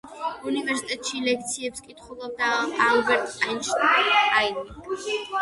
უნივერსიტეტში 0.51 1.21
ლექციებს 1.25 1.83
კითხულობდა 1.89 2.49
ალბერტ 2.87 3.37
აინშტაინი. 3.51 4.67